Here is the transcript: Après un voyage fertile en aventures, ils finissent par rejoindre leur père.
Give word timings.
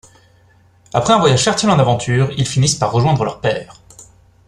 Après 0.95 1.13
un 1.13 1.19
voyage 1.19 1.43
fertile 1.43 1.69
en 1.69 1.77
aventures, 1.77 2.31
ils 2.35 2.47
finissent 2.47 2.73
par 2.73 2.91
rejoindre 2.91 3.23
leur 3.23 3.39
père. 3.39 3.75